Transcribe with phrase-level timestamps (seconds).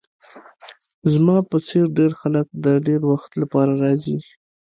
[1.11, 4.17] زما په څیر ډیر خلک د ډیر وخت لپاره راځي